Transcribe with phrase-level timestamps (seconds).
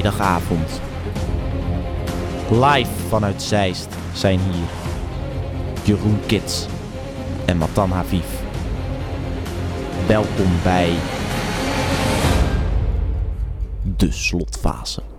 [0.00, 0.80] vrijdagavond.
[2.50, 4.68] Live vanuit Zeist zijn hier
[5.84, 6.66] Jeroen Kits
[7.46, 8.24] en Matan Haviv.
[10.06, 10.94] Welkom bij
[13.96, 15.09] de slotfase.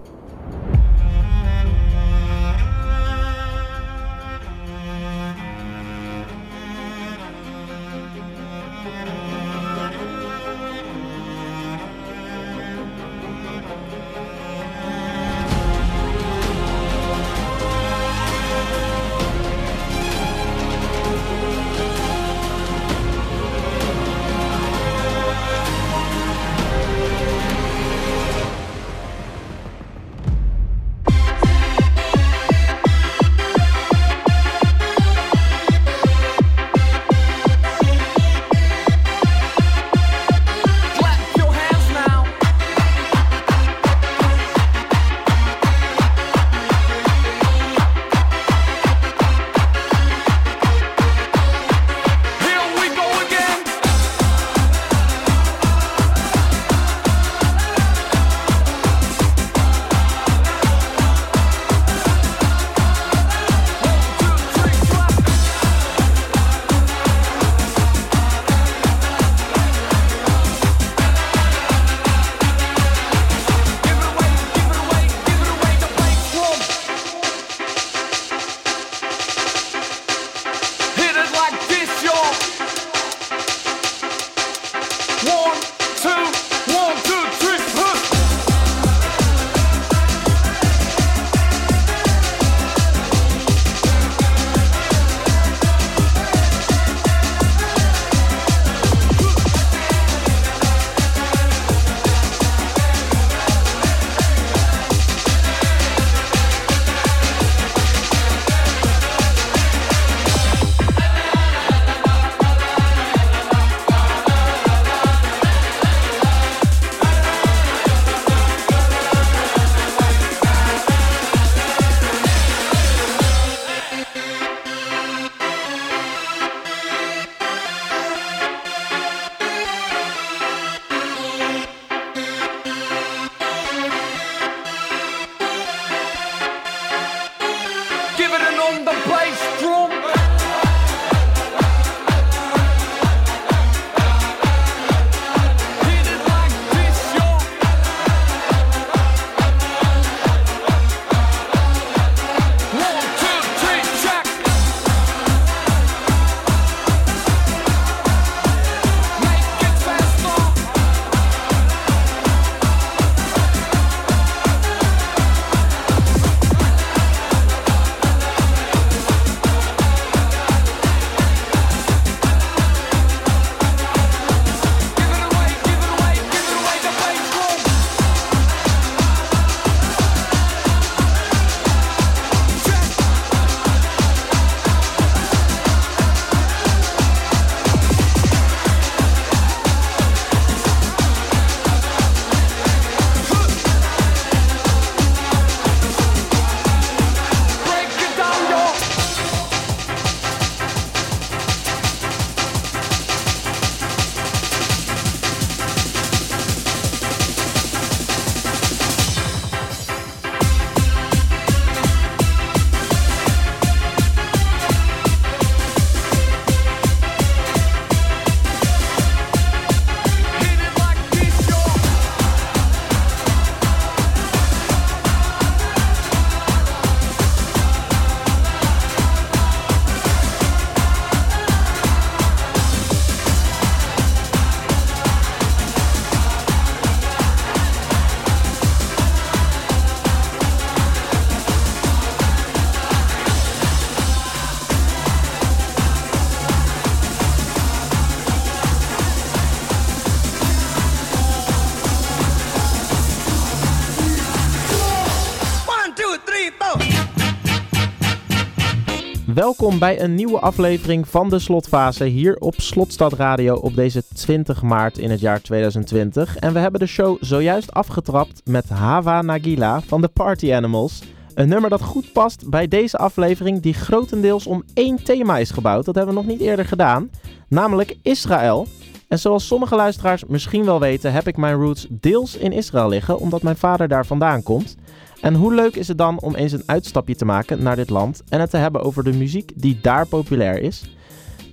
[259.57, 264.61] Welkom bij een nieuwe aflevering van de slotfase hier op Slotstad Radio op deze 20
[264.61, 266.37] maart in het jaar 2020.
[266.37, 271.01] En we hebben de show zojuist afgetrapt met Hava Nagila van de Party Animals.
[271.33, 275.85] Een nummer dat goed past bij deze aflevering die grotendeels om één thema is gebouwd.
[275.85, 277.09] Dat hebben we nog niet eerder gedaan,
[277.47, 278.67] namelijk Israël.
[279.07, 283.19] En zoals sommige luisteraars misschien wel weten, heb ik mijn roots deels in Israël liggen,
[283.19, 284.77] omdat mijn vader daar vandaan komt.
[285.21, 288.23] En hoe leuk is het dan om eens een uitstapje te maken naar dit land
[288.29, 290.95] en het te hebben over de muziek die daar populair is?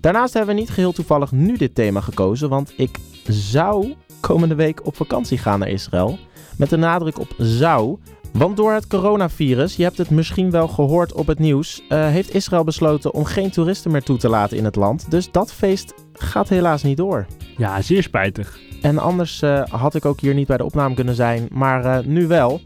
[0.00, 4.87] Daarnaast hebben we niet geheel toevallig nu dit thema gekozen, want ik zou komende week
[4.87, 6.19] op vakantie gaan naar Israël.
[6.56, 7.99] Met de nadruk op zou,
[8.32, 12.35] want door het coronavirus, je hebt het misschien wel gehoord op het nieuws, eh, heeft
[12.35, 15.11] Israël besloten om geen toeristen meer toe te laten in het land.
[15.11, 17.26] Dus dat feest gaat helaas niet door.
[17.56, 18.59] Ja, zeer spijtig.
[18.82, 22.05] En anders eh, had ik ook hier niet bij de opname kunnen zijn, maar eh,
[22.05, 22.61] nu wel.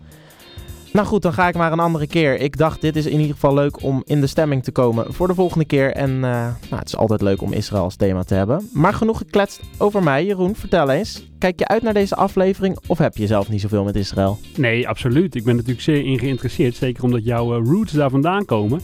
[0.93, 2.41] Nou goed, dan ga ik maar een andere keer.
[2.41, 5.27] Ik dacht, dit is in ieder geval leuk om in de stemming te komen voor
[5.27, 5.93] de volgende keer.
[5.93, 8.69] En eh, nou, het is altijd leuk om Israël als thema te hebben.
[8.73, 10.25] Maar genoeg gekletst over mij.
[10.25, 11.27] Jeroen, vertel eens.
[11.39, 14.39] Kijk je uit naar deze aflevering of heb je zelf niet zoveel met Israël?
[14.57, 15.35] Nee, absoluut.
[15.35, 16.75] Ik ben natuurlijk zeer in geïnteresseerd.
[16.75, 18.81] Zeker omdat jouw eh, roots daar vandaan komen.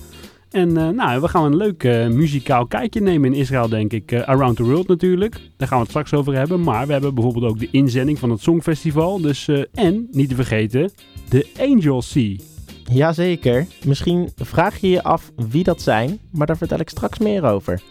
[0.50, 4.12] En eh, nou, we gaan een leuk muzikaal kijkje nemen in Israël, denk ik.
[4.12, 5.40] Around the World natuurlijk.
[5.56, 6.62] Daar gaan we het straks over hebben.
[6.62, 9.20] Maar we hebben bijvoorbeeld ook de inzending van het Songfestival.
[9.20, 10.90] Dus, en, niet te vergeten,
[11.28, 12.36] de Angel Sea.
[12.84, 13.66] Jazeker.
[13.84, 17.82] Misschien vraag je je af wie dat zijn, maar daar vertel ik straks meer over.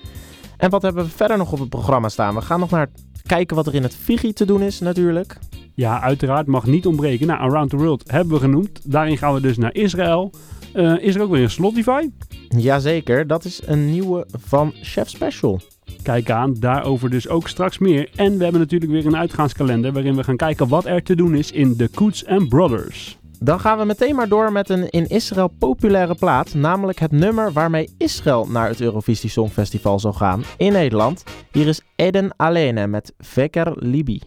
[0.58, 2.36] En wat hebben we verder nog op het programma staan?
[2.36, 2.90] We gaan nog naar
[3.26, 5.38] kijken wat er in het Fiji te doen is natuurlijk.
[5.74, 7.28] Ja, uiteraard mag niet ontbreken.
[7.28, 8.92] Nou, Around the World hebben we genoemd.
[8.92, 10.32] Daarin gaan we dus naar Israël.
[10.74, 12.10] Eh, is er ook weer een Slotify?
[12.48, 15.62] Jazeker, dat is een nieuwe van Chef Special.
[16.02, 18.10] Kijk aan, daarover dus ook straks meer.
[18.16, 21.36] En we hebben natuurlijk weer een uitgaanskalender waarin we gaan kijken wat er te doen
[21.36, 23.17] is in The Coots and Brothers.
[23.40, 27.52] Dan gaan we meteen maar door met een in Israël populaire plaat, namelijk het nummer
[27.52, 31.24] waarmee Israël naar het Eurovisie Songfestival zal gaan in Nederland.
[31.52, 34.22] Hier is Eden Alene met Veker Libi.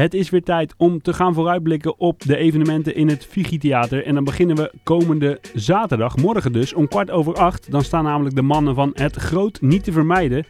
[0.00, 4.04] Het is weer tijd om te gaan vooruitblikken op de evenementen in het Fiji Theater.
[4.04, 7.70] En dan beginnen we komende zaterdag, morgen dus, om kwart over acht.
[7.70, 10.44] Dan staan namelijk de mannen van Het Groot Niet Te Vermijden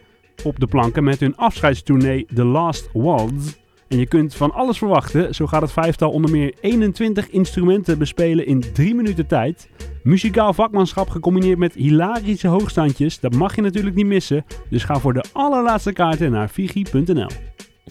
[0.45, 3.57] op de planken met hun afscheidstournee The Last Waltz.
[3.89, 5.35] En je kunt van alles verwachten.
[5.35, 9.69] Zo gaat het vijftal onder meer 21 instrumenten bespelen in 3 minuten tijd.
[10.03, 13.21] Muzikaal vakmanschap gecombineerd met hilarische hoogstandjes.
[13.21, 14.45] Dat mag je natuurlijk niet missen.
[14.69, 17.29] Dus ga voor de allerlaatste kaarten naar figi.nl.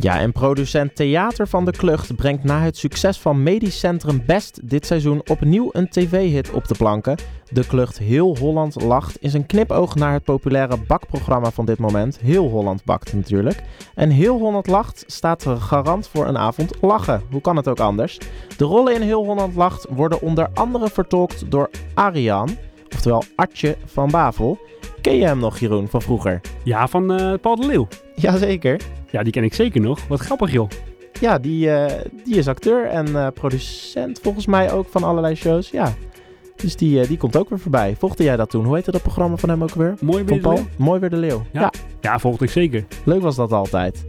[0.01, 4.69] Ja, en producent Theater van de Klucht brengt na het succes van Medisch Centrum Best
[4.69, 7.17] dit seizoen opnieuw een tv-hit op de planken.
[7.51, 12.19] De Klucht Heel Holland Lacht is een knipoog naar het populaire bakprogramma van dit moment.
[12.19, 13.63] Heel Holland Bakt natuurlijk.
[13.95, 17.21] En Heel Holland Lacht staat garant voor een avond lachen.
[17.31, 18.17] Hoe kan het ook anders?
[18.57, 22.49] De rollen in Heel Holland Lacht worden onder andere vertolkt door Ariaan,
[22.93, 24.59] oftewel Artje van Bavel.
[25.01, 26.41] Ken je hem nog, Jeroen, van vroeger?
[26.63, 27.87] Ja, van eh, Paul de Leeuw.
[28.21, 28.79] Jazeker.
[29.11, 30.07] Ja, die ken ik zeker nog.
[30.07, 30.69] Wat grappig joh.
[31.19, 35.69] Ja, die, eh, die is acteur en eh, producent volgens mij ook van allerlei shows.
[35.69, 35.93] Ja.
[36.55, 37.95] Dus die, eh, die komt ook weer voorbij.
[37.99, 38.65] Volgde jij dat toen?
[38.65, 39.93] Hoe heette dat programma van hem ook weer?
[40.01, 40.35] Mooi Van weer.
[40.35, 40.55] de Paul?
[40.55, 40.65] Leeuw?
[40.77, 41.43] Mooi weer de Leeuw.
[41.51, 41.59] Ja.
[41.61, 41.71] Ja,
[42.01, 42.85] Ja, volgde ik zeker.
[43.03, 44.05] leuk was dat altijd.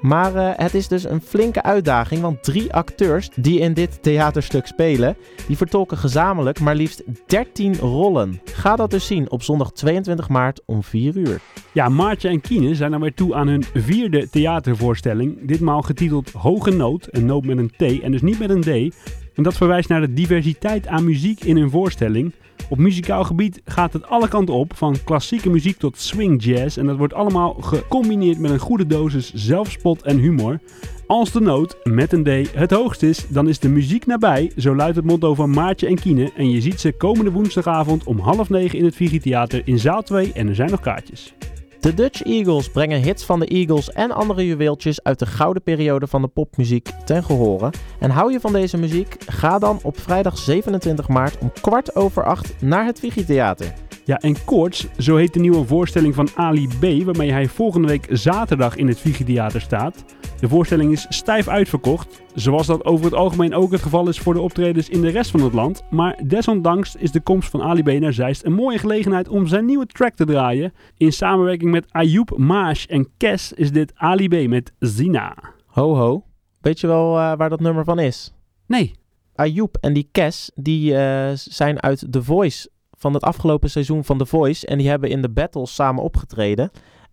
[0.00, 4.66] Maar eh, het is dus een flinke uitdaging, want drie acteurs die in dit theaterstuk
[4.66, 5.16] spelen,
[5.46, 8.40] die vertolken gezamenlijk maar liefst 13 rollen.
[8.44, 11.40] Ga dat dus zien op zondag 22 maart om 4 uur.
[11.72, 15.38] Ja, Maartje en Kiene zijn dan weer toe aan hun vierde theatervoorstelling.
[15.42, 18.94] Ditmaal getiteld Hoge Noot, een noot met een T en dus niet met een D.
[19.40, 22.32] En dat verwijst naar de diversiteit aan muziek in hun voorstelling.
[22.68, 26.76] Op muzikaal gebied gaat het alle kanten op, van klassieke muziek tot swing jazz.
[26.76, 30.60] En dat wordt allemaal gecombineerd met een goede dosis zelfspot en humor.
[31.06, 34.52] Als de noot, met een D, het hoogst is, dan is de muziek nabij.
[34.56, 36.32] Zo luidt het motto van Maartje en Kiene.
[36.36, 40.02] En je ziet ze komende woensdagavond om half negen in het Vigi Theater in zaal
[40.02, 41.34] 2 en er zijn nog kaartjes.
[41.80, 46.06] De Dutch Eagles brengen hits van de Eagles en andere juweeltjes uit de gouden periode
[46.06, 47.72] van de popmuziek ten gehore.
[47.98, 49.16] En hou je van deze muziek?
[49.26, 53.72] Ga dan op vrijdag 27 maart om kwart over acht naar het Vigi Theater.
[54.04, 58.06] Ja, en Koorts, zo heet de nieuwe voorstelling van Ali B, waarmee hij volgende week
[58.10, 60.04] zaterdag in het Vigi Theater staat.
[60.40, 64.34] De voorstelling is stijf uitverkocht, zoals dat over het algemeen ook het geval is voor
[64.34, 65.82] de optredens in de rest van het land.
[65.90, 69.64] Maar desondanks is de komst van Ali B naar Zeist een mooie gelegenheid om zijn
[69.64, 70.72] nieuwe track te draaien.
[70.96, 75.36] In samenwerking met Ayoub Maash en Kes is dit Ali B met Zina.
[75.66, 76.24] Ho ho,
[76.60, 78.34] weet je wel eh, waar dat nummer van is?
[78.66, 78.94] Nee,
[79.34, 84.18] Ayoub en die Kes, die eh, zijn uit The Voice van het afgelopen seizoen van
[84.18, 84.66] The Voice.
[84.66, 86.70] En die hebben in de battles samen opgetreden.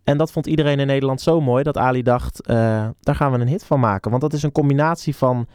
[0.08, 2.56] En dat vond iedereen in Nederland zo mooi dat Ali dacht, eh,
[3.00, 4.10] daar gaan we een hit van maken.
[4.10, 5.48] Want dat is een combinatie van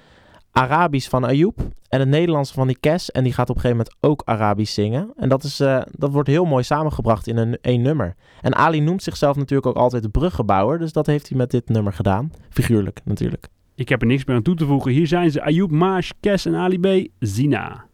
[0.51, 3.11] Arabisch van Ayoub en het Nederlands van die Kes.
[3.11, 5.13] En die gaat op een gegeven moment ook Arabisch zingen.
[5.17, 8.15] En dat, is, eh, dat wordt heel mooi samengebracht in een, één nummer.
[8.41, 10.79] En Ali noemt zichzelf natuurlijk ook altijd de bruggenbouwer.
[10.79, 12.33] Dus dat heeft hij met dit nummer gedaan.
[12.51, 13.49] Figuurlijk natuurlijk.
[13.75, 14.93] ik heb er niks meer aan toe te voegen.
[14.93, 17.85] Hier zijn ze Ayoub Maash, Kes en Ali B, Zina.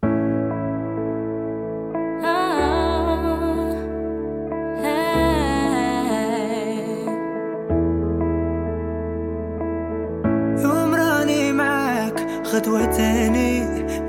[12.59, 13.61] خطوة تاني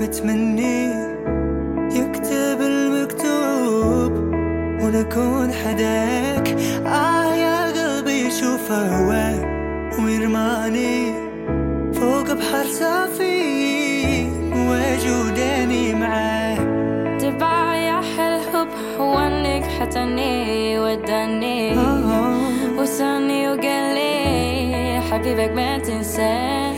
[0.01, 0.85] متمني
[1.95, 4.11] يكتب المكتوب
[4.81, 6.47] ونكون حداك.
[6.85, 9.47] آه يا قلبي شوف هواك
[9.99, 11.13] ويرماني
[11.93, 16.59] فوق بحر صافي وجوداني معاك.
[17.21, 21.73] تبايع الحب وانك حتني وداني.
[21.77, 22.37] آه.
[22.77, 26.68] وساني وقال لي حبيبك ما تنساه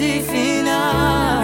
[0.00, 1.42] انتي فينا.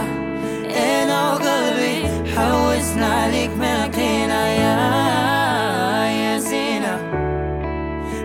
[0.77, 4.77] أنا وقلبي حوسنا عليك ما لقينا يا
[6.09, 6.97] يا زينة.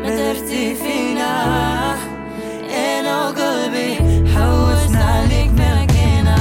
[0.05, 1.33] ما فينا.
[2.69, 3.95] أنا وقلبي
[4.35, 6.37] حوسنا عليك ما لقينا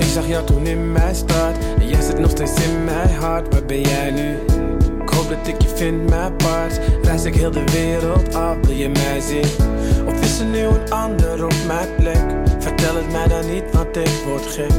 [0.00, 1.56] Ich sag ja, du nimm mein Start.
[1.80, 2.48] Yes, it noch dein
[5.28, 9.20] dat ik je vind, mijn paard Reis ik heel de wereld af, wil je mij
[9.20, 9.66] zien?
[10.06, 12.24] Of is er nu een ander op mijn plek?
[12.58, 14.72] Vertel het mij dan niet, want ik word gek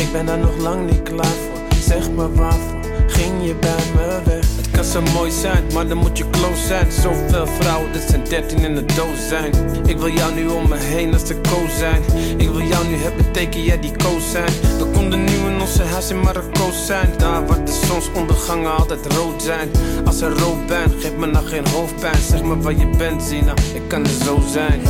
[0.00, 4.20] Ik ben daar nog lang niet klaar voor Zeg maar waarvoor ging je bij me
[4.24, 4.57] weg?
[4.78, 6.92] Kan zo mooi zijn, maar dan moet je close zijn.
[6.92, 9.52] Zoveel vrouwen, dit zijn dertien in de doos zijn
[9.86, 12.02] Ik wil jou nu om me heen als de koos zijn
[12.36, 14.52] Ik wil jou nu hebben, teken jij die koos zijn.
[14.78, 17.10] Dan komt de nieuwe in onze huis in Marokko zijn.
[17.16, 19.70] Daar waar de zonsondergangen altijd rood zijn.
[20.04, 22.22] Als er rood ben, geef me nou geen hoofdpijn.
[22.22, 24.80] Zeg me waar je bent, Zina, ik kan er zo zijn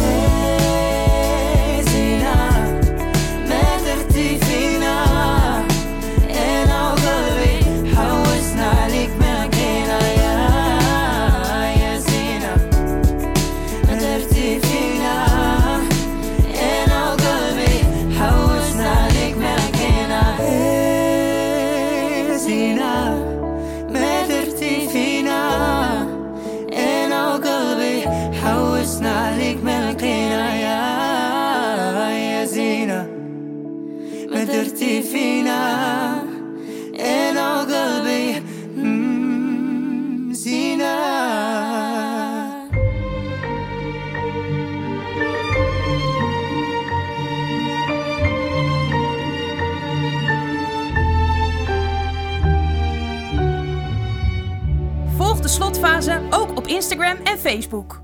[57.01, 58.01] En Facebook.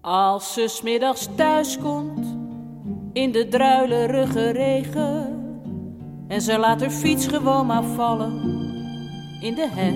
[0.00, 2.36] Als ze smiddags thuis komt,
[3.12, 5.40] in de druilerige regen.
[6.28, 8.32] En ze laat haar fiets gewoon maar vallen,
[9.40, 9.94] in de heg.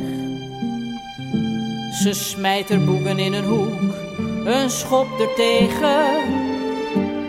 [1.94, 3.94] Ze smijt haar boeken in een hoek,
[4.44, 6.06] een schop er tegen.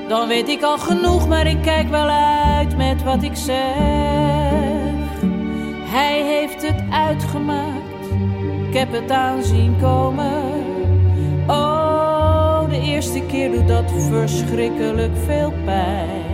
[0.07, 3.75] Dan weet ik al genoeg, maar ik kijk wel uit met wat ik zeg.
[5.89, 8.05] Hij heeft het uitgemaakt,
[8.67, 10.56] ik heb het aan zien komen.
[11.47, 16.25] Oh, de eerste keer doet dat verschrikkelijk veel pijn.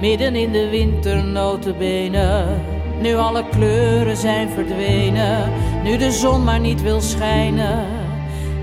[0.00, 2.62] Midden in de winter notenbenen.
[3.00, 5.52] Nu alle kleuren zijn verdwenen.
[5.82, 7.86] Nu de zon maar niet wil schijnen.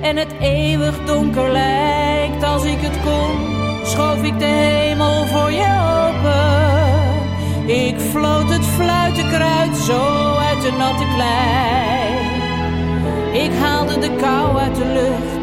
[0.01, 2.43] En het eeuwig donker lijkt.
[2.43, 6.63] Als ik het kon, schoof ik de hemel voor je open.
[7.75, 11.83] Ik floot het fluitenkruid zo uit de natte klei.
[13.45, 15.42] Ik haalde de kou uit de lucht.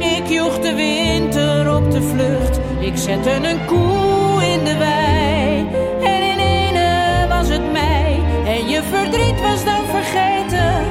[0.00, 2.60] Ik joeg de winter op de vlucht.
[2.80, 5.66] Ik zette een koe in de wei.
[6.02, 8.20] En in ene was het mij.
[8.44, 10.84] En je verdriet was dan vergeten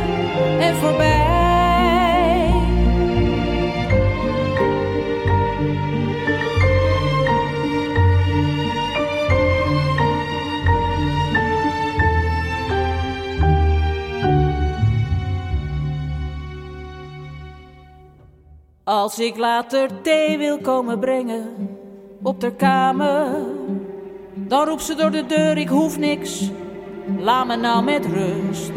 [0.60, 1.39] en voorbij.
[18.90, 21.70] Als ik later thee wil komen brengen
[22.24, 23.28] op de kamer,
[24.36, 26.50] dan roept ze door de deur: ik hoef niks,
[27.18, 28.72] laat me nou met rust.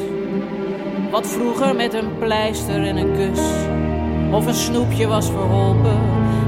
[1.11, 3.41] Wat vroeger met een pleister en een kus
[4.33, 6.01] of een snoepje was verholpen,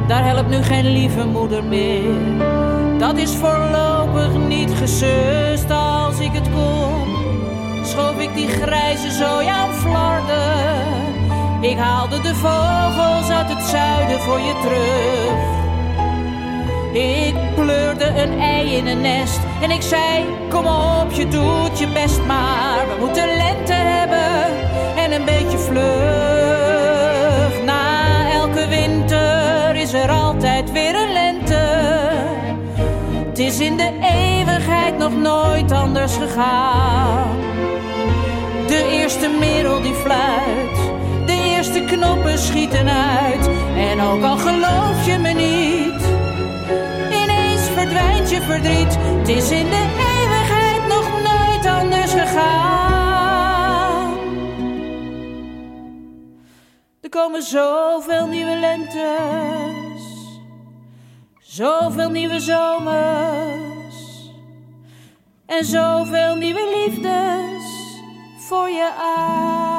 [0.09, 2.39] daar helpt nu geen lieve moeder meer.
[2.99, 7.15] Dat is voorlopig niet gesust als ik het kon.
[7.85, 11.14] Schoof ik die grijze zooi aan flarden.
[11.65, 15.39] Ik haalde de vogels uit het zuiden voor je terug.
[16.93, 21.89] Ik pleurde een ei in een nest en ik zei: Kom op, je doet je
[21.89, 22.87] best maar.
[22.89, 24.57] We moeten lente hebben
[24.97, 27.63] en een beetje vlug.
[27.65, 31.69] Na elke winter is er altijd weer een lente.
[33.29, 37.37] Het is in de eeuwigheid nog nooit anders gegaan.
[38.67, 40.84] De eerste merel die fluit,
[41.75, 43.49] de knoppen schieten uit.
[43.77, 46.03] En ook al geloof je me niet,
[47.23, 48.97] ineens verdwijnt je verdriet.
[48.99, 49.85] Het is in de
[50.17, 52.99] eeuwigheid nog nooit anders gegaan.
[57.01, 60.03] Er komen zoveel nieuwe lentes,
[61.39, 63.97] zoveel nieuwe zomers
[65.47, 67.65] en zoveel nieuwe liefdes
[68.49, 69.74] voor je aan.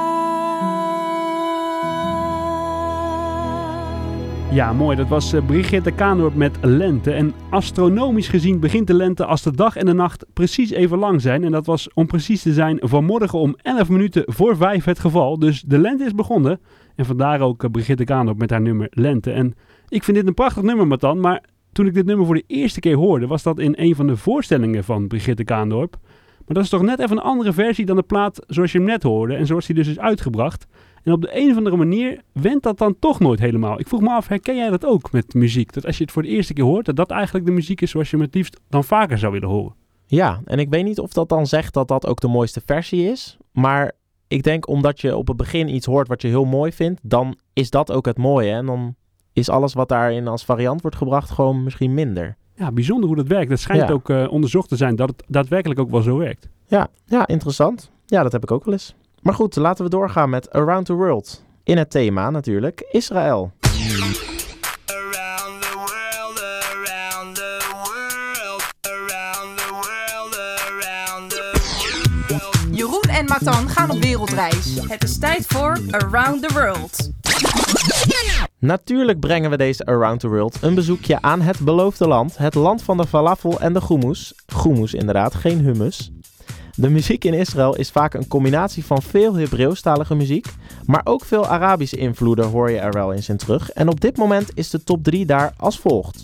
[4.56, 4.96] Ja, mooi.
[4.96, 7.12] Dat was eh, Brigitte Kaandorp met Lente.
[7.12, 11.22] En astronomisch gezien begint de lente als de dag en de nacht precies even lang
[11.22, 11.44] zijn.
[11.44, 15.40] En dat was om precies te zijn vanmorgen om 11 minuten voor 5 het geval.
[15.40, 16.60] Dus de lente is begonnen.
[16.96, 19.32] En vandaar ook eh, Brigitte Kaandorp met haar nummer Lente.
[19.32, 19.54] En
[19.90, 21.20] ik vind dit een prachtig nummer, Matan.
[21.20, 24.08] Maar toen ik dit nummer voor de eerste keer hoorde, was dat in een van
[24.08, 25.98] de voorstellingen van Brigitte Kaandorp.
[26.46, 28.88] Maar dat is toch net even een andere versie dan de plaat zoals je hem
[28.88, 30.68] net hoorde en zoals die dus is uitgebracht.
[31.06, 33.80] En op de een of andere manier wendt dat dan toch nooit helemaal.
[33.80, 35.74] Ik vroeg me af, herken jij dat ook met muziek?
[35.74, 37.92] Dat als je het voor de eerste keer hoort, dat dat eigenlijk de muziek is
[37.92, 39.76] zoals je hem het liefst dan vaker zou willen horen.
[40.06, 43.10] Ja, en ik weet niet of dat dan zegt dat dat ook de mooiste versie
[43.12, 43.38] is.
[43.52, 43.92] Maar
[44.28, 47.38] ik denk omdat je op het begin iets hoort wat je heel mooi vindt, dan
[47.54, 48.52] is dat ook het mooie.
[48.52, 48.96] En dan
[49.34, 52.38] is alles wat daarin als variant wordt gebracht gewoon misschien minder.
[52.56, 53.50] Ja, bijzonder hoe dat werkt.
[53.50, 53.94] Het schijnt Ja.
[53.94, 56.50] ook eh, onderzocht te zijn dat het daadwerkelijk ook wel zo werkt.
[56.68, 57.92] Ja, ja, interessant.
[58.06, 58.96] Ja, dat heb ik ook wel eens.
[59.26, 61.44] Maar goed, laten we doorgaan met Around the World.
[61.64, 63.52] In het thema natuurlijk Israël.
[63.62, 64.16] Around
[65.62, 71.52] the world, around the world, around the world, around the
[72.28, 72.78] world.
[72.78, 74.80] Jeroen en Matan gaan op wereldreis.
[74.88, 77.12] Het is tijd voor Around the World.
[78.60, 82.38] Natuurlijk brengen we deze Around the World een bezoekje aan het beloofde land.
[82.38, 84.34] Het land van de falafel en de hummus.
[84.64, 86.12] Hummus inderdaad, geen hummus.
[86.78, 90.48] De muziek in Israël is vaak een combinatie van veel Hebreeuwstalige muziek,
[90.86, 93.72] maar ook veel Arabische invloeden hoor je er wel eens in terug.
[93.72, 96.24] En op dit moment is de top 3 daar als volgt.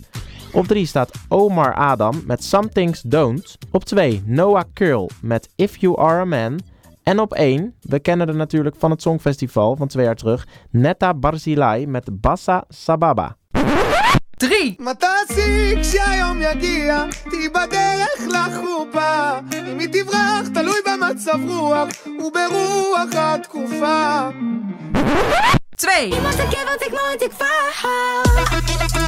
[0.54, 3.58] Op 3 staat Omar Adam met Some Things Don't.
[3.72, 6.60] Op 2 Noah Curl met If You Are a Man.
[7.04, 11.14] En op 1, we kennen er natuurlijk van het Songfestival van twee jaar terug, Netta
[11.14, 13.36] Barzilai met Bassa Sababa.
[14.41, 14.75] טרי!
[14.80, 19.39] מטסיק כשהיום יגיע, תהי בדרך לחופה.
[19.67, 24.30] אם היא תברח, תלוי במצב רוח, וברוח התקופה.
[25.77, 26.12] צווי!
[26.13, 27.47] אם אתה גבר זה כמו התקווה.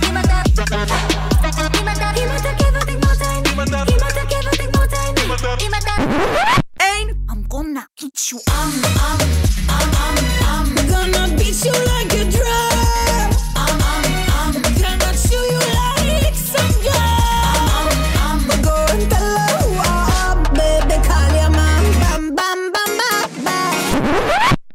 [0.03, 0.41] אם אתה...
[0.59, 2.11] אם אתה...
[2.17, 3.21] אם אתה גבר תגמור את
[3.53, 4.93] אם אתה גבר תגמור את
[5.61, 5.95] אם אתה...
[6.79, 7.07] אין!
[7.29, 8.39] I'm gonna hit you.
[8.49, 8.71] I'm,
[9.07, 9.19] I'm,
[9.69, 10.17] I'm, I'm,
[10.53, 12.72] I'm gonna beat you like a drum.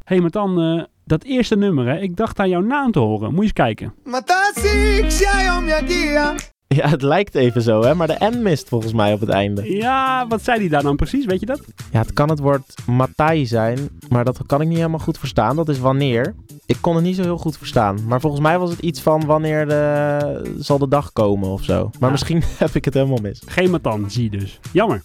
[0.08, 1.98] Hey, maar dan eh, dat eerste nummer, hè.
[1.98, 3.26] Ik dacht aan jouw naam te horen.
[3.28, 3.94] Moet je eens kijken.
[4.04, 6.34] Matasi, Xiaom Yagia.
[6.66, 7.94] Ja, het lijkt even zo, hè?
[7.94, 9.76] Maar de N mist volgens mij op het einde.
[9.76, 11.24] Ja, wat zei die daar dan precies?
[11.24, 11.60] Weet je dat?
[11.92, 15.56] Ja, het kan het woord Matai zijn, maar dat kan ik niet helemaal goed verstaan.
[15.56, 16.34] Dat is wanneer.
[16.66, 17.98] Ik kon het niet zo heel goed verstaan.
[18.06, 20.54] Maar volgens mij was het iets van wanneer de...
[20.58, 21.82] zal de dag komen of zo.
[21.82, 22.10] Maar Ja.
[22.10, 23.42] misschien heb ik het helemaal mis.
[23.46, 24.60] Geen Matan, zie dus.
[24.72, 25.02] Jammer.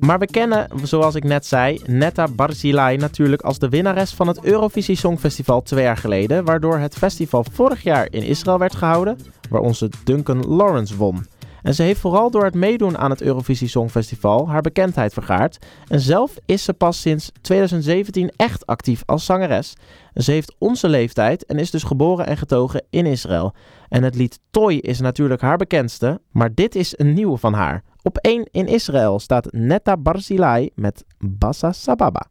[0.00, 4.44] Maar we kennen, zoals ik net zei, Netta Barzilai natuurlijk als de winnares van het
[4.44, 6.44] Eurovisie Songfestival twee jaar geleden.
[6.44, 9.18] Waardoor het festival vorig jaar in Israël werd gehouden,
[9.50, 11.26] waar onze Duncan Lawrence won.
[11.62, 15.66] En ze heeft vooral door het meedoen aan het Eurovisie Songfestival haar bekendheid vergaard.
[15.88, 19.74] En zelf is ze pas sinds 2017 echt actief als zangeres.
[20.14, 23.54] Ze heeft onze leeftijd en is dus geboren en getogen in Israël.
[23.88, 27.82] En het lied Toy is natuurlijk haar bekendste, maar dit is een nieuwe van haar.
[28.02, 32.26] Op 1 in Israël staat Netta Barzilai met Bassa Sababa.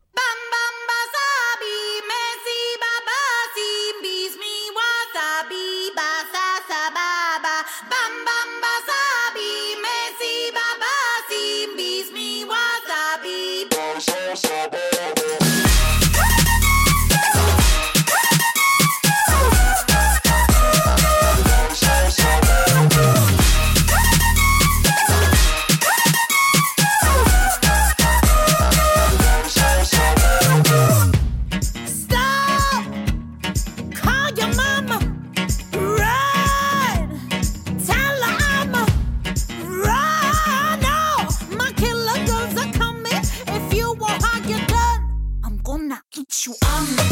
[46.47, 46.55] You.
[46.65, 47.06] Um, um,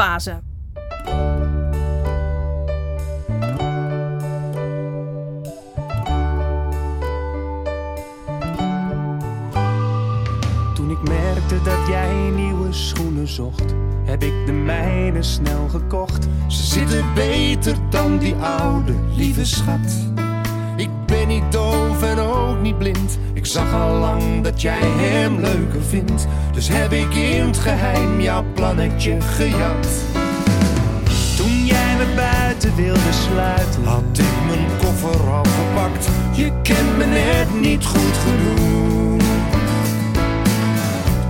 [0.00, 0.40] Slotfase.
[10.74, 16.28] Toen ik merkte dat jij nieuwe schoenen zocht, heb ik de mijne snel gekocht.
[16.48, 20.08] Ze zitten beter dan die oude, lieve schat.
[20.76, 23.18] Ik ben niet doof en ook niet blind.
[23.50, 26.26] Zag al lang dat jij hem leuker vindt.
[26.52, 29.88] Dus heb ik in het geheim jouw plannetje gejat.
[31.36, 36.08] Toen jij me buiten wilde sluiten, had ik mijn koffer al gepakt.
[36.32, 39.22] Je kent me net niet goed genoeg.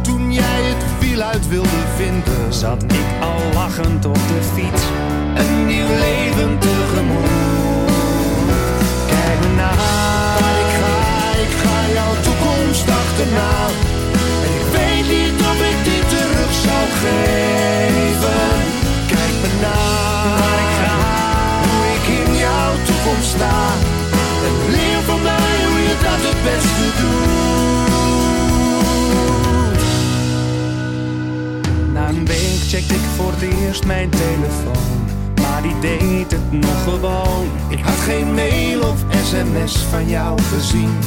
[0.02, 4.82] Toen jij het ziel uit wilde vinden, Zat ik al lachend op de fiets.
[5.34, 7.28] een nieuw leven tegemoet.
[9.06, 9.99] Kijk me na.
[11.50, 13.52] Ik ga, jouw toekomst achterna.
[14.44, 18.42] En ik weet niet of ik dit terug zou geven.
[19.12, 19.78] Kijk me na.
[20.40, 20.96] Waar ik ga,
[21.66, 23.58] hoe ik in jouw toekomst sta.
[24.46, 27.40] En leer van mij hoe je dat het beste doet.
[31.92, 34.98] Na een week checkte ik voor het eerst mijn telefoon.
[35.40, 37.46] Maar die deed het nog gewoon.
[37.68, 40.98] Ik had geen mail of sms van jou gezien.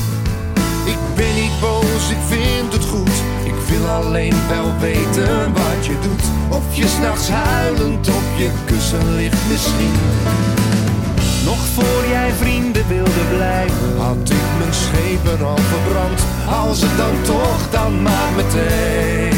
[1.23, 3.15] Ben niet boos, ik vind het goed.
[3.43, 6.23] Ik wil alleen wel weten wat je doet.
[6.49, 9.93] Of je s'nachts huilend op je kussen ligt misschien.
[11.45, 13.97] Nog voor jij vrienden wilde blijven.
[13.97, 16.19] Had ik mijn schepen al verbrand.
[16.63, 19.37] Als het dan toch, dan maar meteen.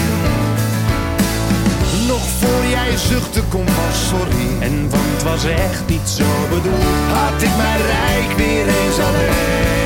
[2.07, 4.47] Nog voor jij zuchtte kon was sorry.
[4.59, 6.95] En want was echt niet zo bedoeld.
[7.13, 9.84] Had ik mijn rijk weer eens alleen.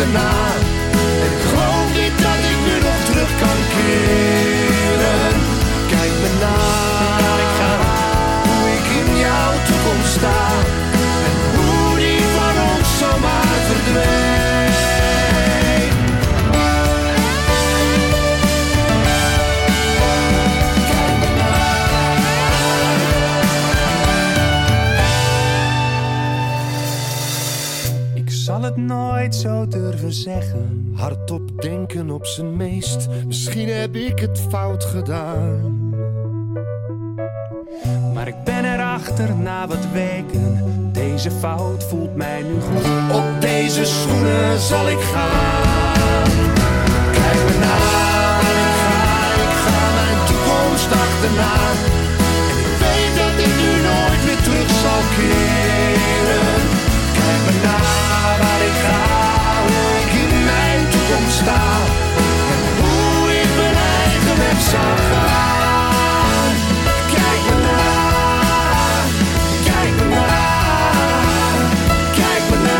[0.00, 0.30] Achterna.
[1.24, 5.34] En ik geloof niet dat ik nu nog terug kan keren.
[5.88, 6.58] Kijk me na.
[8.48, 10.79] Hoe ik in jouw toekomst sta.
[28.74, 30.92] Het nooit zo durven zeggen.
[30.94, 33.08] Hardop denken op zijn meest.
[33.26, 35.88] Misschien heb ik het fout gedaan.
[38.14, 40.58] Maar ik ben erachter na wat weken.
[40.92, 43.14] Deze fout voelt mij nu goed.
[43.16, 46.30] Op deze schoenen zal ik gaan.
[47.12, 47.76] Kijk me na,
[48.66, 48.98] ik ga,
[49.46, 51.54] ik ga mijn toekomst achterna.
[52.50, 56.49] En ik weet dat ik nu nooit meer terug zal keren.
[61.28, 61.62] Sta.
[62.52, 64.58] En hoe ik mijn eigen weg.
[67.14, 67.82] Kijk me na,
[69.64, 70.26] kijk me na,
[72.14, 72.78] kijk me na.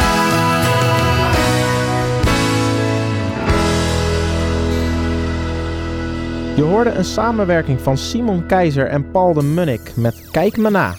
[6.55, 10.95] Je hoorde een samenwerking van Simon Keizer en Paul de Munnik met Kijk me na.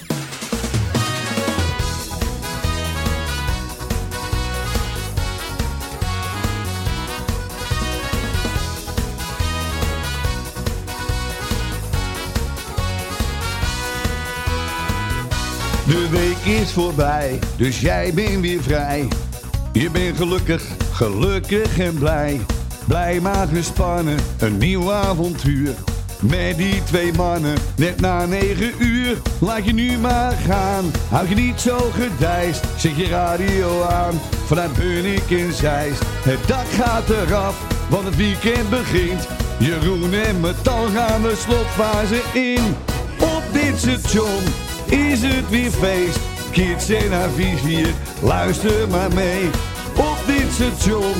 [15.91, 19.07] De week is voorbij, dus jij bent weer vrij.
[19.73, 22.39] Je bent gelukkig, gelukkig en blij.
[22.87, 25.73] Blij maar gespannen, een nieuw avontuur.
[26.19, 29.17] Met die twee mannen, net na negen uur.
[29.39, 32.63] Laat je nu maar gaan, hou je niet zo gedijst.
[32.77, 36.01] Zet je radio aan, vanuit Bunnik en Zeist.
[36.05, 39.27] Het dak gaat eraf, want het weekend begint.
[39.59, 42.75] Jeroen en Metal gaan de slotfase in.
[43.19, 44.60] Op dit station
[44.91, 46.19] is het weer feest.
[46.51, 47.85] Kids en Avicii,
[48.21, 49.45] luister maar mee.
[49.95, 51.13] Op dit station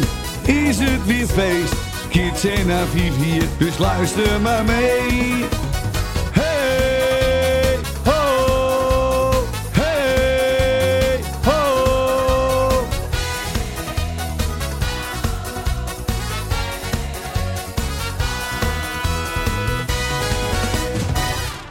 [0.45, 1.73] is het weer feest.
[2.09, 5.70] Kids en Avicii, dus luister maar mee.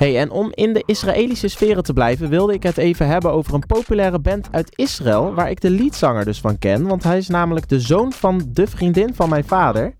[0.00, 3.54] Hey, en om in de Israëlische sferen te blijven, wilde ik het even hebben over
[3.54, 7.28] een populaire band uit Israël, waar ik de leadzanger dus van ken, want hij is
[7.28, 9.94] namelijk de zoon van de vriendin van mijn vader.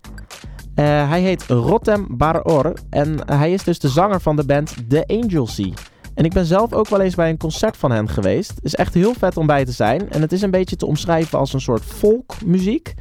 [0.75, 5.03] Eh, hij heet Rotem Baror en hij is dus de zanger van de band The
[5.07, 5.73] Angel Sea.
[6.15, 8.49] En ik ben zelf ook wel eens bij een concert van hen geweest.
[8.55, 10.85] Het is echt heel vet om bij te zijn en het is een beetje te
[10.85, 12.93] omschrijven als een soort folkmuziek.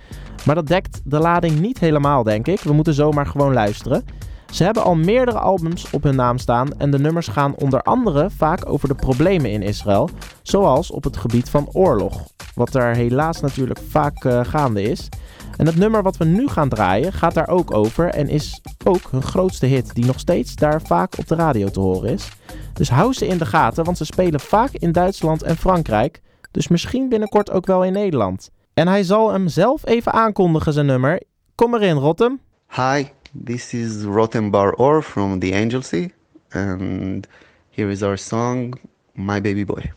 [0.44, 2.60] Maar dat dekt de lading niet helemaal, denk ik.
[2.60, 4.04] We moeten zomaar gewoon luisteren.
[4.50, 8.30] Ze hebben al meerdere albums op hun naam staan en de nummers gaan onder andere
[8.30, 10.10] vaak over de problemen in Israël,
[10.42, 12.22] zoals op het gebied van oorlog,
[12.54, 15.08] wat er helaas natuurlijk vaak eh, gaande is.
[15.56, 19.10] En het nummer wat we nu gaan draaien gaat daar ook over en is ook
[19.10, 22.28] hun grootste hit, die nog steeds daar vaak op de radio te horen is.
[22.72, 26.68] Dus hou ze in de gaten, want ze spelen vaak in Duitsland en Frankrijk, dus
[26.68, 28.50] misschien binnenkort ook wel in Nederland.
[28.74, 31.22] En hij zal hem zelf even aankondigen, zijn nummer.
[31.54, 32.40] Kom erin, Rotem.
[32.76, 36.12] Hi, this is Rotenbar Or from The Angel Sea,
[36.52, 37.26] and
[37.70, 38.74] here is our song,
[39.14, 39.90] My Baby Boy.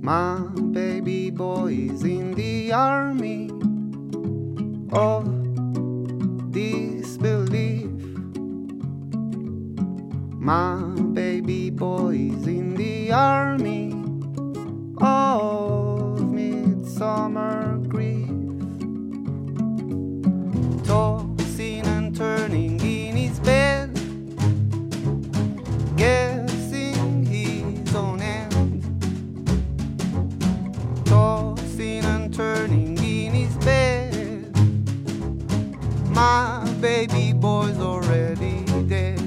[0.00, 0.38] My
[0.72, 3.50] baby boy is in the army.
[4.94, 5.24] of
[6.52, 7.90] disbelief.
[10.38, 10.76] My
[11.12, 13.92] baby boy is in the army
[14.98, 18.28] of midsummer grief.
[20.86, 21.33] Tossing
[36.24, 38.56] my baby boy's already
[38.88, 39.20] dead.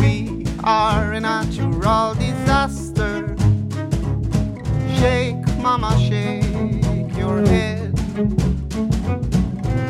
[0.00, 3.16] We are a natural disaster.
[4.98, 7.90] Shake, mama, shake your head.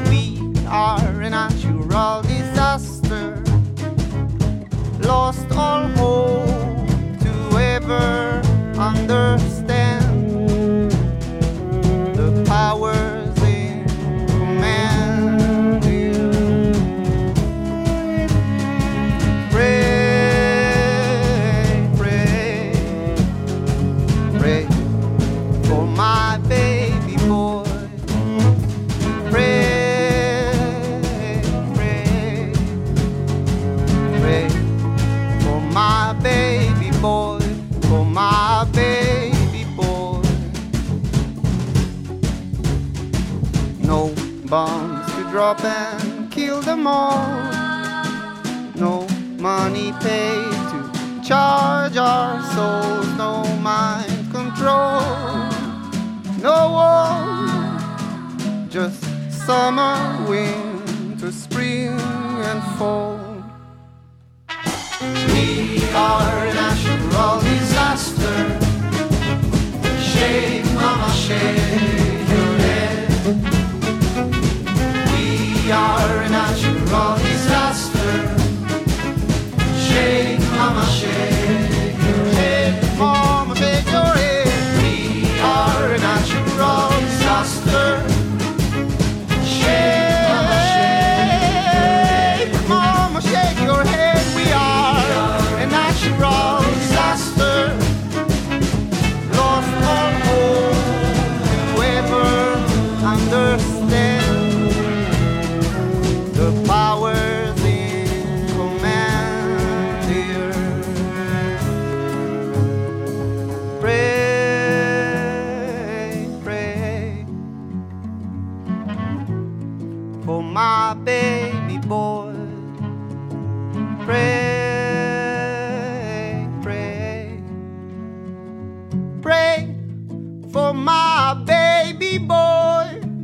[0.09, 0.23] We
[0.67, 3.27] are a natural disaster.
[5.11, 6.89] Lost all hope
[7.25, 7.33] to
[7.75, 8.41] ever
[8.91, 10.11] understand
[12.19, 13.02] the powers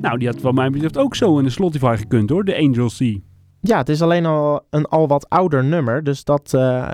[0.08, 2.90] Nou, die had wat mij betreft ook zo in de Spotify gekund hoor, de Angel
[2.90, 3.18] Sea.
[3.60, 6.88] Ja, het is alleen al een al wat ouder nummer, dus dat eh,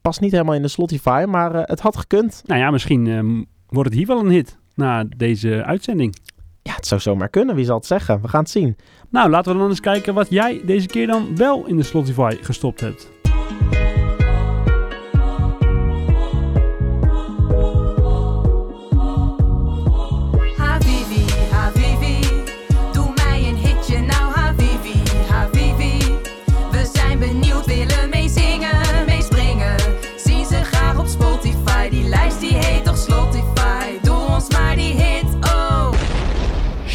[0.00, 2.42] past niet helemaal in de Spotify, maar eh, het had gekund.
[2.46, 6.16] Nou ja, misschien ehm, wordt het hier wel een hit na deze uitzending.
[6.62, 8.20] Ja, het zou zomaar kunnen, wie zal het zeggen?
[8.22, 8.76] We gaan het zien.
[9.10, 12.36] Nou, laten we dan eens kijken wat jij deze keer dan wel in de Spotify
[12.40, 13.10] gestopt hebt.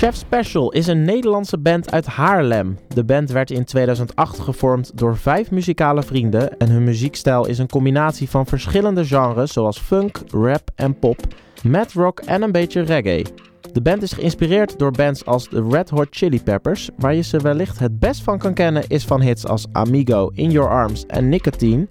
[0.03, 2.77] Chef Special is een Nederlandse band uit Haarlem.
[2.87, 7.69] De band werd in 2008 gevormd door vijf muzikale vrienden en hun muziekstijl is een
[7.69, 11.19] combinatie van verschillende genres zoals funk, rap en pop,
[11.63, 13.25] mad rock en een beetje reggae.
[13.73, 17.39] De band is geïnspireerd door bands als de Red Hot Chili Peppers, waar je ze
[17.39, 21.29] wellicht het best van kan kennen is van hits als Amigo, In Your Arms en
[21.29, 21.87] Nicotine.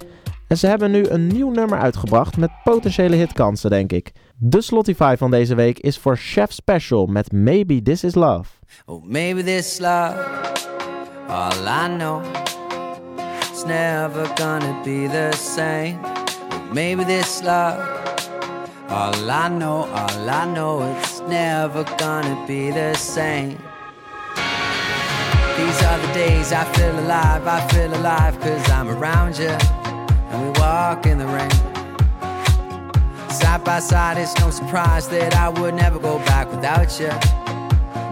[0.53, 4.13] En ze hebben nu een nieuw nummer uitgebracht met potentiële hitkansen, denk ik.
[4.37, 8.51] De Slotify van deze week is voor Chef Special met Maybe This Is Love.
[8.87, 10.17] Oh, maybe this love,
[11.29, 12.23] all I know,
[13.51, 15.99] it's never gonna be the same.
[16.03, 17.79] Oh, maybe this love,
[18.89, 23.57] all I know, all I know, it's never gonna be the same.
[25.57, 29.57] These are the days I feel alive, I feel alive, cause I'm around you,
[30.33, 31.51] and we walk in the rain.
[33.31, 37.13] Side by side, it's no surprise that I would never go back without you.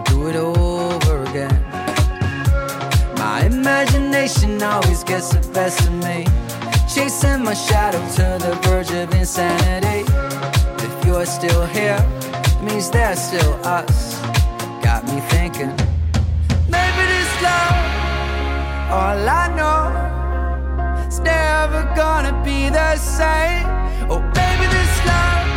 [0.05, 1.61] Do it over again.
[3.17, 6.25] My imagination always gets the best of me.
[6.93, 10.05] Chasing my shadow to the verge of insanity.
[10.83, 12.03] If you're still here,
[12.33, 14.19] it means there's still us.
[14.83, 15.73] Got me thinking.
[16.69, 20.10] Maybe this love, all I know
[21.23, 23.65] never gonna be the same.
[24.09, 25.47] Oh, baby, this love,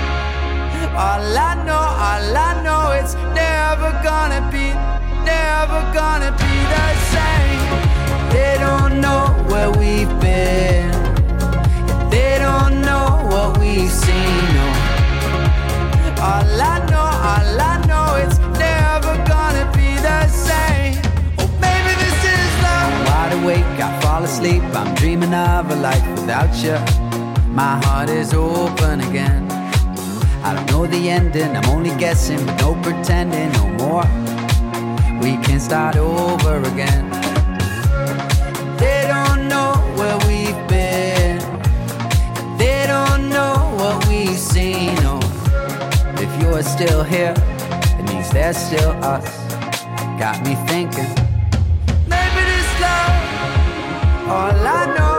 [0.94, 4.66] all I know, all I know, it's never gonna be,
[5.24, 7.64] never gonna be the same.
[8.32, 10.90] They don't know where we've been,
[12.10, 14.44] they don't know what we've seen.
[14.56, 14.66] No.
[16.30, 17.83] All I know, all I know.
[23.44, 24.62] awake, I fall asleep.
[24.74, 26.78] I'm dreaming of a life without you.
[27.52, 29.50] My heart is open again.
[30.42, 34.06] I don't know the ending, I'm only guessing, but no pretending no more.
[35.22, 37.04] We can start over again.
[38.78, 41.38] They don't know where we've been,
[42.56, 44.96] they don't know what we've seen.
[45.02, 45.20] Oh,
[46.16, 47.34] if you're still here,
[47.98, 49.28] it means they're still us.
[50.18, 51.23] Got me thinking.
[54.26, 55.13] All I know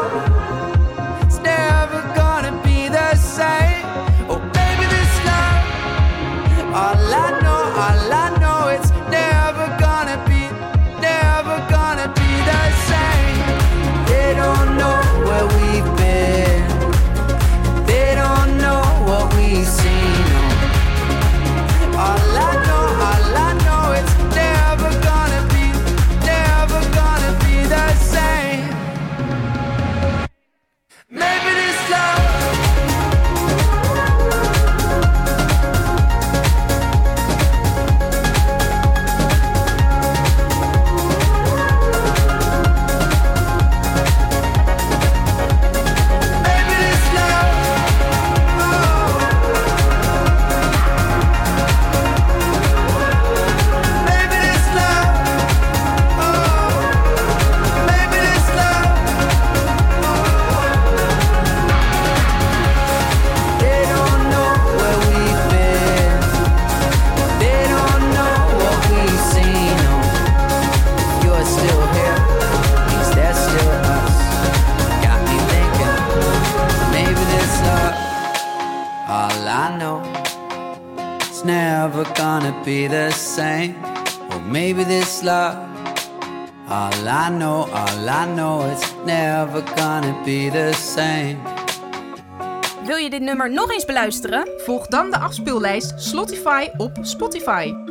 [93.86, 94.48] beluisteren?
[94.58, 97.85] Volg dan de afspeellijst Spotify op Spotify.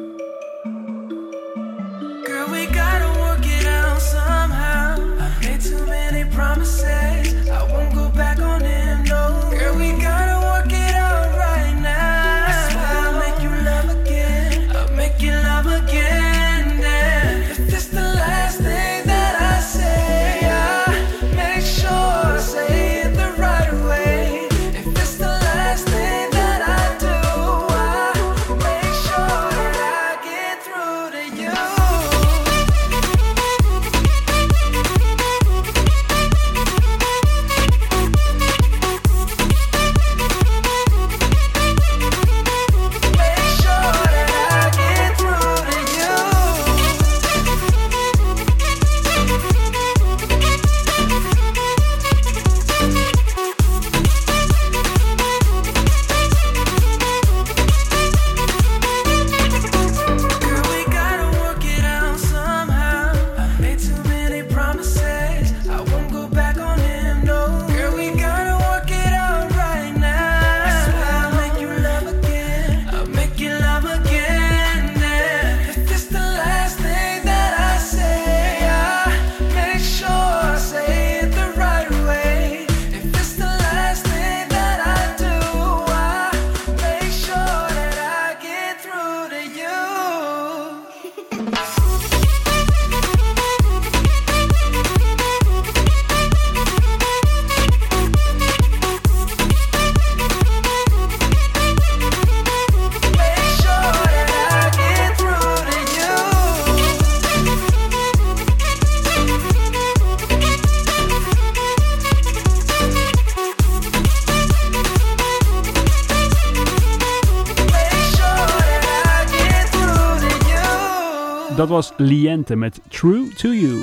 [121.75, 123.81] was Liente met True to You.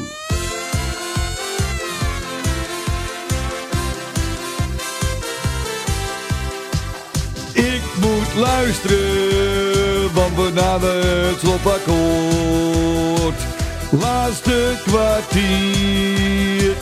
[7.53, 13.35] Ik moet luisteren, want we namen het slotakkoord.
[13.89, 16.73] Laatste kwartier,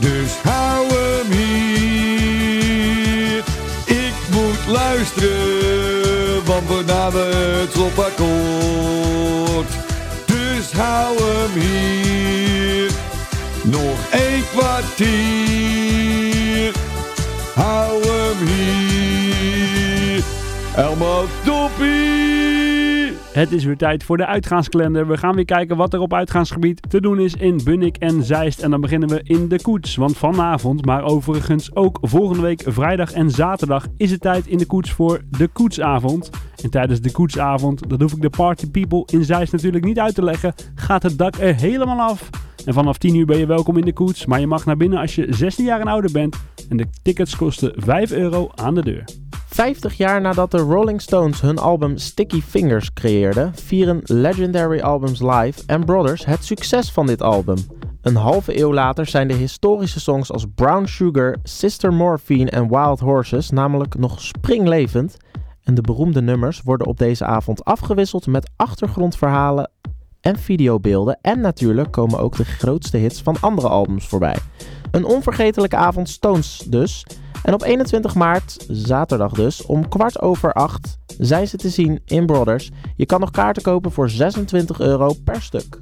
[0.00, 3.44] dus hou hem hier.
[3.86, 9.88] Ik moet luisteren, want we namen het slotakkoord
[13.64, 15.12] nog een kwartier.
[17.54, 20.22] Hou hem hier,
[20.76, 23.19] Elmo Toppie.
[23.32, 25.06] Het is weer tijd voor de uitgaanskalender.
[25.06, 28.62] We gaan weer kijken wat er op uitgaansgebied te doen is in Bunnik en Zeist.
[28.62, 29.96] En dan beginnen we in de koets.
[29.96, 34.66] Want vanavond, maar overigens ook volgende week vrijdag en zaterdag, is het tijd in de
[34.66, 36.30] koets voor de koetsavond.
[36.62, 40.14] En tijdens de koetsavond, dat hoef ik de party people in Zeist natuurlijk niet uit
[40.14, 42.30] te leggen, gaat het dak er helemaal af.
[42.64, 44.98] En vanaf 10 uur ben je welkom in de koets, maar je mag naar binnen
[44.98, 46.36] als je 16 jaar en ouder bent.
[46.68, 49.04] En de tickets kosten 5 euro aan de deur.
[49.50, 55.62] 50 jaar nadat de Rolling Stones hun album Sticky Fingers creëerden, vieren Legendary Albums Live
[55.66, 57.56] en Brothers het succes van dit album.
[58.02, 63.00] Een halve eeuw later zijn de historische songs als Brown Sugar, Sister Morphine en Wild
[63.00, 65.16] Horses namelijk nog springlevend.
[65.62, 69.70] En de beroemde nummers worden op deze avond afgewisseld met achtergrondverhalen
[70.20, 71.18] en videobeelden.
[71.22, 74.36] En natuurlijk komen ook de grootste hits van andere albums voorbij.
[74.90, 77.04] Een onvergetelijke avond Stones dus.
[77.42, 82.26] En op 21 maart, zaterdag dus, om kwart over acht zijn ze te zien in
[82.26, 82.70] Brothers.
[82.96, 85.80] Je kan nog kaarten kopen voor 26 euro per stuk.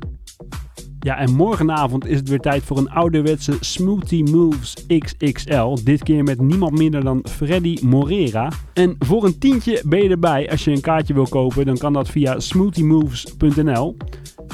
[1.00, 5.76] Ja, en morgenavond is het weer tijd voor een ouderwetse Smoothie Moves XXL.
[5.84, 8.52] Dit keer met niemand minder dan Freddy Morera.
[8.72, 10.50] En voor een tientje ben je erbij.
[10.50, 13.96] Als je een kaartje wil kopen, dan kan dat via smoothiemoves.nl.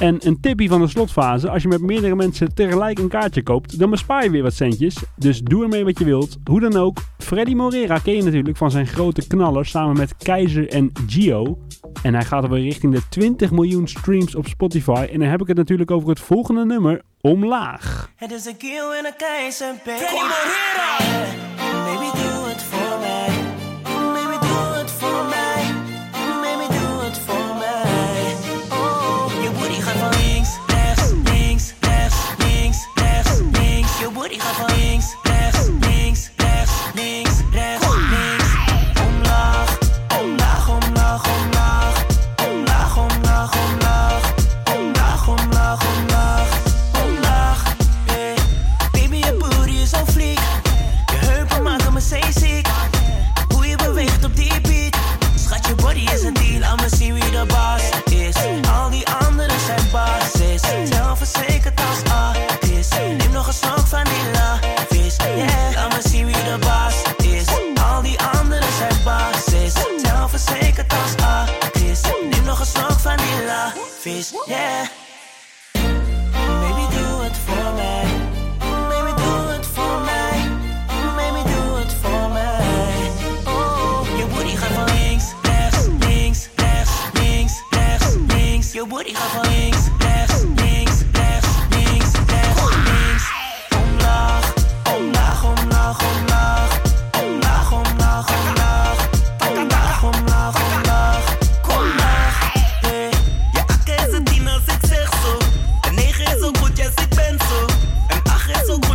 [0.05, 1.51] En een tipje van de slotfase.
[1.51, 4.97] Als je met meerdere mensen tegelijk een kaartje koopt, dan bespaar je weer wat centjes.
[5.17, 6.37] Dus doe ermee wat je wilt.
[6.45, 10.69] Hoe dan ook, Freddy Morera ken je natuurlijk van zijn grote knallers samen met Keizer
[10.69, 11.59] en Gio.
[12.03, 15.09] En hij gaat alweer richting de 20 miljoen streams op Spotify.
[15.13, 18.11] En dan heb ik het natuurlijk over het volgende nummer, Omlaag.
[18.17, 18.57] Het is een
[18.99, 20.03] en een keizer, baby.
[21.85, 22.24] Baby, doe
[34.35, 34.65] links.
[34.69, 34.74] Je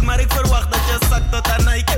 [0.10, 1.89] maar ik verwacht dat je zakt tot aan Nike.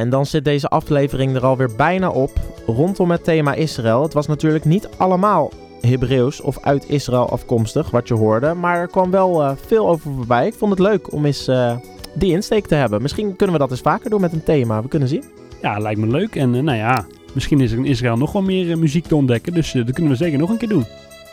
[0.00, 2.30] En dan zit deze aflevering er alweer bijna op.
[2.66, 4.02] Rondom het thema Israël.
[4.02, 8.54] Het was natuurlijk niet allemaal Hebreeuws of uit Israël afkomstig wat je hoorde.
[8.54, 10.46] Maar er kwam wel eh, veel over voorbij.
[10.46, 11.76] Ik vond het leuk om eens eh,
[12.14, 13.02] die insteek te hebben.
[13.02, 14.82] Misschien kunnen we dat eens vaker doen met een thema.
[14.82, 15.24] We kunnen zien.
[15.62, 16.36] Ja, lijkt me leuk.
[16.36, 19.52] En eh, nou ja, misschien is er in Israël nog wel meer muziek te ontdekken.
[19.52, 20.84] Dus dat kunnen we zeker nog een keer doen.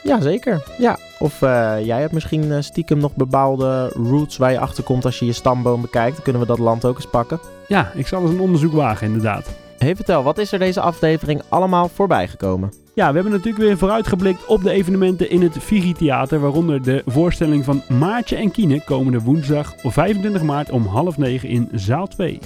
[0.08, 0.64] Ja, zeker.
[0.78, 0.98] Ja.
[1.20, 5.20] Of eh, jij hebt misschien eh, stiekem nog bepaalde roots waar je achter komt als
[5.20, 6.16] je je stamboom bekijkt.
[6.16, 7.40] Dan kunnen we dat land ook eens pakken.
[7.68, 9.50] Ja, ik zal eens een onderzoek wagen, inderdaad.
[9.78, 12.74] Hey, vertel, wat is er deze aflevering allemaal voorbij gekomen?
[12.94, 16.40] Ja, we hebben natuurlijk weer vooruitgeblikt op de evenementen in het Vigi Theater.
[16.40, 21.70] Waaronder de voorstelling van Maartje en Kiene komende woensdag 25 maart om half negen in
[21.74, 22.40] zaal 2.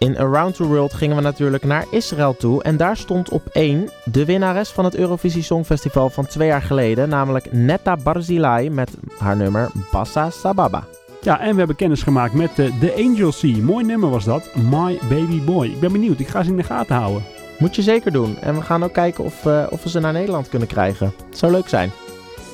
[0.00, 2.62] In Around the World gingen we natuurlijk naar Israël toe.
[2.62, 7.08] En daar stond op één de winnares van het Eurovisie Songfestival van twee jaar geleden.
[7.08, 10.84] Namelijk Netta Barzilai met haar nummer Bassa Sababa.
[11.20, 13.62] Ja, en we hebben kennis gemaakt met de The Angel Sea.
[13.62, 15.66] Mooi nummer was dat, My Baby Boy.
[15.66, 17.22] Ik ben benieuwd, ik ga ze in de gaten houden.
[17.58, 18.36] Moet je zeker doen.
[18.38, 21.12] En we gaan ook kijken of, eh, of we ze naar Nederland kunnen krijgen.
[21.28, 21.90] Het zou leuk zijn.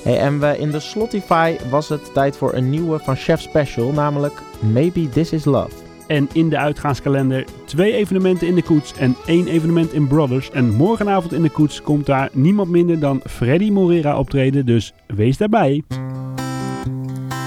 [0.03, 3.93] Hey, en we, in de Slotify was het tijd voor een nieuwe van Chef Special.
[3.93, 5.86] Namelijk Maybe This Is Love.
[6.07, 10.51] En in de uitgaanskalender twee evenementen in de koets en één evenement in Brothers.
[10.51, 14.67] En morgenavond in de koets komt daar niemand minder dan Freddy Morera optreden.
[14.67, 15.83] Dus wees daarbij.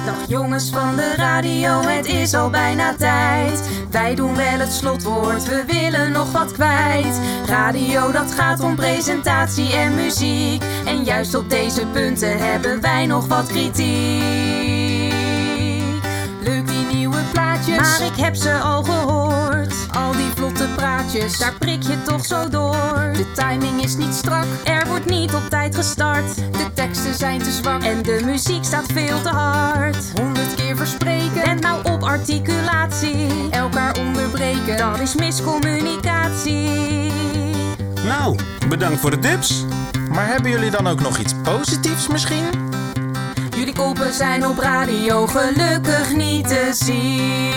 [0.05, 3.69] Dag jongens van de radio, het is al bijna tijd.
[3.91, 7.19] Wij doen wel het slotwoord, we willen nog wat kwijt.
[7.45, 10.63] Radio, dat gaat om presentatie en muziek.
[10.85, 14.88] En juist op deze punten hebben wij nog wat kritiek.
[17.65, 19.73] Plaatjes, maar ik heb ze al gehoord.
[19.91, 23.11] Al die vlotte praatjes, daar prik je toch zo door.
[23.13, 26.35] De timing is niet strak, er wordt niet op tijd gestart.
[26.35, 30.11] De teksten zijn te zwak en de muziek staat veel te hard.
[30.15, 33.49] Honderd keer verspreken, en nou op articulatie.
[33.51, 37.11] Elkaar onderbreken, dat is miscommunicatie.
[38.03, 38.37] Nou,
[38.69, 39.65] bedankt voor de tips.
[40.11, 42.68] Maar hebben jullie dan ook nog iets positiefs misschien?
[43.59, 47.51] Jullie koppen zijn op radio gelukkig niet te zien.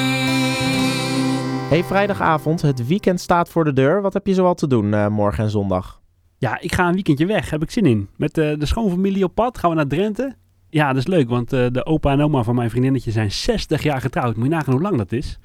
[1.68, 2.62] Hey, vrijdagavond.
[2.62, 4.02] Het weekend staat voor de deur.
[4.02, 6.00] Wat heb je zoal te doen eh, morgen en zondag?
[6.38, 8.08] Ja, ik ga een weekendje weg, heb ik zin in.
[8.16, 10.34] Met eh, de schoonfamilie op pad gaan we naar Drenthe.
[10.70, 13.82] Ja, dat is leuk, want eh, de opa en oma van mijn vriendinnetje zijn 60
[13.82, 14.36] jaar getrouwd.
[14.36, 15.38] Moet je nagaan hoe lang dat is.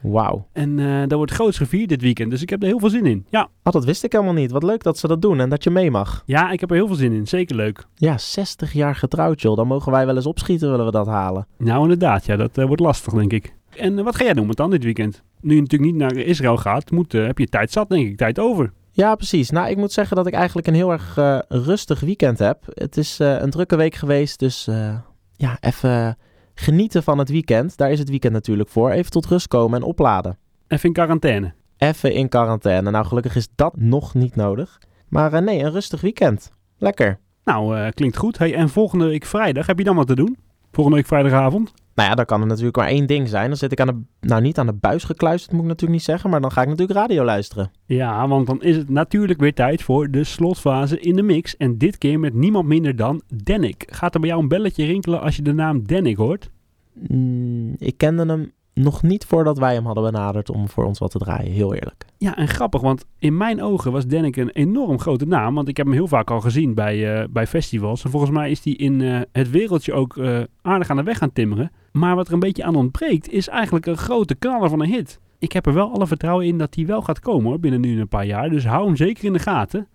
[0.00, 0.46] Wauw.
[0.52, 3.06] En eh dat wordt groots gevierd dit weekend, dus ik heb er heel veel zin
[3.06, 3.26] in.
[3.30, 3.48] Ja.
[3.62, 4.50] Oh, dat wist ik helemaal niet.
[4.50, 6.22] Wat leuk dat ze dat doen en dat je mee mag.
[6.26, 7.26] Ja, ik heb er heel veel zin in.
[7.26, 7.86] Zeker leuk.
[7.94, 9.56] Ja, 60 jaar getrouwd, joh.
[9.56, 11.46] Dan mogen wij wel eens opschieten, willen we dat halen.
[11.56, 12.26] Nou, inderdaad.
[12.26, 13.54] Ja, dat eh, wordt lastig, denk ik.
[13.76, 15.22] En eh, wat ga jij doen met dan dit weekend?
[15.40, 18.16] Nu je natuurlijk niet naar Israël gaat, moet, heb je tijd zat, denk ik.
[18.16, 18.72] Tijd over.
[18.90, 19.50] Ja, precies.
[19.50, 21.14] Nou, ik moet zeggen dat ik eigenlijk een heel erg
[21.48, 22.62] rustig weekend heb.
[22.74, 24.68] Het is een drukke week geweest, dus
[25.36, 26.16] ja, even
[26.58, 27.76] genieten van het weekend.
[27.76, 28.90] Daar is het weekend natuurlijk voor.
[28.90, 30.38] Even tot rust komen en opladen.
[30.68, 31.54] Even in quarantaine.
[31.76, 32.90] Even in quarantaine.
[32.90, 34.80] Nou, gelukkig is dat nog niet nodig.
[35.08, 36.52] Maar eh, nee, een rustig weekend.
[36.78, 37.18] Lekker.
[37.44, 38.38] Nou, eh, klinkt goed.
[38.38, 40.36] Hey, en volgende week vrijdag, heb je dan wat te doen?
[40.72, 41.72] Volgende week vrijdagavond?
[41.96, 43.48] Nou ja, dan kan er natuurlijk maar één ding zijn.
[43.48, 46.08] Dan zit ik aan de, nou niet aan de buis gekluisterd, moet ik natuurlijk niet
[46.08, 46.30] zeggen.
[46.30, 47.70] Maar dan ga ik natuurlijk radio luisteren.
[47.86, 51.56] Ja, want dan is het natuurlijk weer tijd voor de slotfase in de mix.
[51.56, 53.86] En dit keer met niemand minder dan Dennik.
[53.90, 56.50] Gaat er bij jou een belletje rinkelen als je de naam Dennik hoort?
[57.08, 61.10] Mm, ik kende hem nog niet voordat wij hem hadden benaderd om voor ons wat
[61.10, 61.52] te draaien.
[61.52, 62.04] Heel eerlijk.
[62.18, 65.54] Ja, en grappig, want in mijn ogen was Dennik een enorm grote naam.
[65.54, 68.04] Want ik heb hem heel vaak al gezien bij, eh, bij festivals.
[68.04, 71.18] En volgens mij is hij in eh, het wereldje ook eh, aardig aan de weg
[71.18, 71.70] gaan timmeren.
[71.92, 75.20] Maar wat er een beetje aan ontbreekt, is eigenlijk een grote knaller van een hit.
[75.38, 78.00] Ik heb er wel alle vertrouwen in dat hij wel gaat komen hoor, binnen nu
[78.00, 78.50] een paar jaar.
[78.50, 79.88] Dus hou hem zeker in de gaten.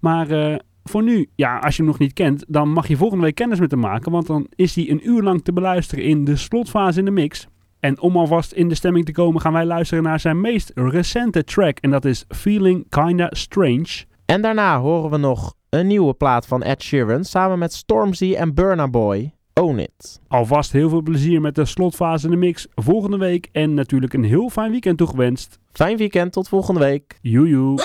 [0.00, 3.34] Maar voor nu, ja, als je hem nog niet kent, dan mag je volgende week
[3.34, 4.12] kennis met hem maken.
[4.12, 7.48] Want dan is hij een uur lang te beluisteren in de slotfase in de mix.
[7.80, 11.44] En om alvast in de stemming te komen, gaan wij luisteren naar zijn meest recente
[11.44, 11.78] track.
[11.78, 14.04] En dat is Feeling Kinda Strange.
[14.24, 18.54] En daarna horen we nog een nieuwe plaat van Ed Sheeran samen met Stormzy en
[18.54, 19.32] Burna Boy.
[19.54, 20.20] Own It.
[20.28, 23.48] Alvast heel veel plezier met de slotfase in de mix volgende week.
[23.52, 25.58] En natuurlijk een heel fijn weekend toegewenst.
[25.72, 27.18] Fijn weekend, tot volgende week.
[27.22, 27.76] Joejoe.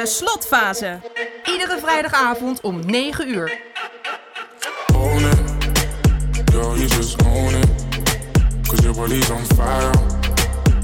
[0.00, 1.00] De slotfase.
[1.44, 3.60] Iedere vrijdagavond om 9 uur.
[4.94, 5.20] Own
[6.52, 7.68] you just own it.
[8.68, 9.92] Cause your body's on fire.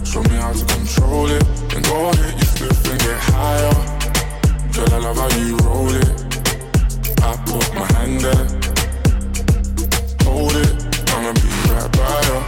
[0.04, 1.44] Show me how to control it.
[1.68, 3.74] Then go ahead, you flip and get higher.
[4.72, 6.08] Girl, I love how you roll it.
[7.22, 8.46] I put my hand there.
[10.24, 10.72] Hold it,
[11.14, 12.38] I'ma be right by you.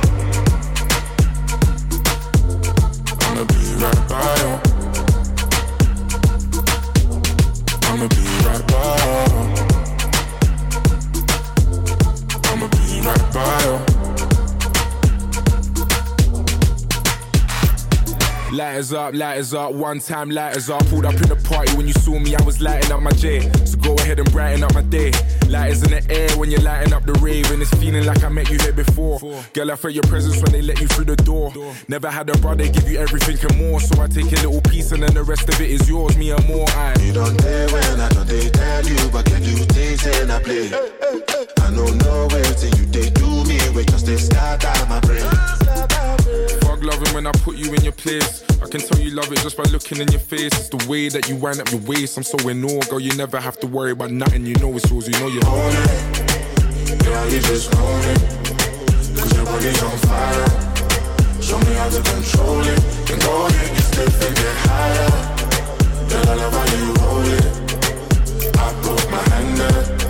[3.21, 4.68] I'ma be right by you.
[8.01, 8.96] I'ma be right by.
[12.44, 13.99] I'ma be right by.
[18.53, 20.86] Lighters up, lighters up, one time lighters up.
[20.86, 23.51] Pulled up in the party when you saw me, I was lighting up my J.
[23.64, 25.11] So go ahead and brighten up my day.
[25.49, 28.28] Lighters in the air when you're lighting up the rave, and it's feeling like I
[28.28, 29.18] met you here before.
[29.55, 31.53] Girl, I felt your presence when they let you through the door.
[31.88, 34.92] Never had a brother give you everything and more, so I take a little piece
[34.92, 36.68] and then the rest of it is yours, me and more.
[36.70, 36.94] I.
[37.01, 40.42] You don't dare when I don't they tell you, but can you taste and I
[40.42, 40.66] play?
[40.68, 45.57] I don't know where you they do me, wait just they out my brain.
[46.89, 48.43] Loving when I put you in your place.
[48.62, 50.53] I can tell you love it just by looking in your face.
[50.57, 52.16] It's the way that you wind up your waist.
[52.16, 52.99] I'm so in awe, girl.
[52.99, 54.47] You never have to worry about nothing.
[54.47, 55.07] You know it's yours.
[55.07, 57.05] You know you own it.
[57.05, 58.20] Girl, you just own it.
[59.20, 60.49] Cause your body's on fire.
[61.43, 62.80] Show me how to control it.
[63.05, 65.11] Then go ahead, and get higher.
[66.09, 67.45] Girl, I love how you roll it.
[68.57, 70.07] I put my hand there.